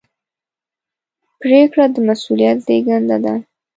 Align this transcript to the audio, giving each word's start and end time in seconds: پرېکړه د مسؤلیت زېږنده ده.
پرېکړه 1.39 1.85
د 1.93 1.95
مسؤلیت 2.07 2.57
زېږنده 2.65 3.17
ده. 3.23 3.33